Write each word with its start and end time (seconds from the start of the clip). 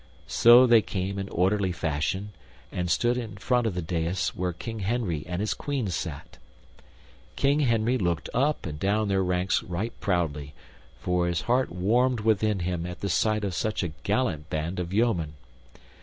So 0.25 0.65
they 0.65 0.81
came 0.81 1.19
in 1.19 1.29
orderly 1.29 1.71
fashion 1.71 2.31
and 2.71 2.89
stood 2.89 3.17
in 3.19 3.37
front 3.37 3.67
of 3.67 3.75
the 3.75 3.83
dais 3.83 4.29
where 4.29 4.51
King 4.51 4.79
Henry 4.79 5.23
and 5.27 5.41
his 5.41 5.53
Queen 5.53 5.89
sat. 5.89 6.39
King 7.35 7.59
Henry 7.59 7.99
looked 7.99 8.27
up 8.33 8.65
and 8.65 8.79
down 8.79 9.09
their 9.09 9.23
ranks 9.23 9.61
right 9.61 9.93
proudly, 9.99 10.55
for 10.99 11.27
his 11.27 11.41
heart 11.41 11.71
warmed 11.71 12.21
within 12.21 12.61
him 12.61 12.87
at 12.87 13.01
the 13.01 13.09
sight 13.09 13.43
of 13.43 13.53
such 13.53 13.83
a 13.83 13.89
gallant 14.03 14.49
band 14.49 14.79
of 14.79 14.91
yeomen. 14.91 15.33